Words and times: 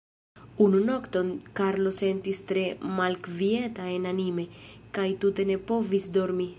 Unu 0.67 0.79
nokton 0.85 1.29
Karlo 1.59 1.91
sentis 1.99 2.41
tre 2.53 2.63
malkvieta 3.01 3.89
enanime, 3.99 4.49
kaj 4.99 5.09
tute 5.25 5.51
ne 5.53 5.63
povis 5.73 6.13
dormi. 6.19 6.49